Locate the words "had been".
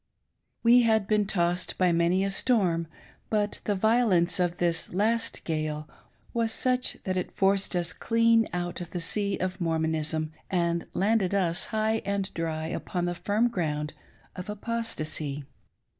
0.81-1.27